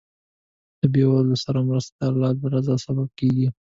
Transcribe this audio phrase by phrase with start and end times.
[0.79, 3.47] له بېوزلو سره مرسته د الله د رضا سبب کېږي.